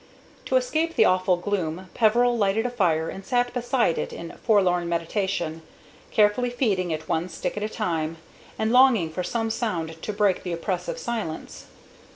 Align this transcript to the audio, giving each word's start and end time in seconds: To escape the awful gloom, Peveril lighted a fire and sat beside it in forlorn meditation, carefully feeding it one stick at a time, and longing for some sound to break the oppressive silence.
To 0.45 0.55
escape 0.55 0.95
the 0.95 1.05
awful 1.05 1.37
gloom, 1.37 1.87
Peveril 1.93 2.35
lighted 2.35 2.65
a 2.65 2.71
fire 2.71 3.07
and 3.07 3.23
sat 3.23 3.53
beside 3.53 3.99
it 3.99 4.11
in 4.11 4.31
forlorn 4.43 4.89
meditation, 4.89 5.61
carefully 6.09 6.49
feeding 6.49 6.89
it 6.89 7.07
one 7.07 7.29
stick 7.29 7.55
at 7.55 7.61
a 7.61 7.69
time, 7.69 8.17
and 8.57 8.71
longing 8.73 9.11
for 9.11 9.21
some 9.21 9.51
sound 9.51 10.01
to 10.01 10.11
break 10.11 10.41
the 10.41 10.53
oppressive 10.53 10.97
silence. 10.97 11.67